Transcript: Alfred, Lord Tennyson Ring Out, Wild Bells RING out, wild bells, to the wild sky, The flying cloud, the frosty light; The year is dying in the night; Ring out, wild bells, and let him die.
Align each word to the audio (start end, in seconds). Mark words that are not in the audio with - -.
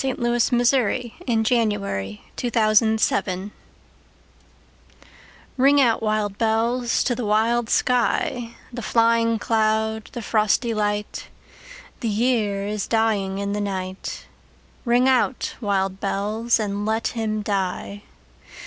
Alfred, 0.03 0.17
Lord 0.17 1.13
Tennyson 1.27 1.27
Ring 1.27 1.47
Out, 1.47 1.77
Wild 1.79 2.73
Bells 2.73 3.11
RING 5.57 5.79
out, 5.79 6.01
wild 6.01 6.37
bells, 6.39 7.03
to 7.03 7.13
the 7.13 7.23
wild 7.23 7.69
sky, 7.69 8.55
The 8.73 8.81
flying 8.81 9.37
cloud, 9.37 10.09
the 10.13 10.23
frosty 10.23 10.73
light; 10.73 11.27
The 11.99 12.09
year 12.09 12.65
is 12.65 12.87
dying 12.87 13.37
in 13.37 13.53
the 13.53 13.61
night; 13.61 14.25
Ring 14.85 15.07
out, 15.07 15.53
wild 15.61 15.99
bells, 15.99 16.59
and 16.59 16.83
let 16.83 17.09
him 17.09 17.43
die. 17.43 18.01